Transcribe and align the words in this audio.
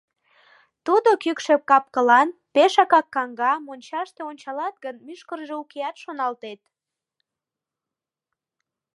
Тудо 0.85 1.09
кӱкшӧ 1.23 1.55
кап-кылан, 1.69 2.29
пешакак 2.53 3.05
каҥга, 3.15 3.53
мончаште 3.65 4.21
ончалат 4.29 4.75
гын, 4.83 4.95
мӱшкыржӧ 5.05 5.55
укеат, 5.61 5.95
шоналтет. 6.03 6.61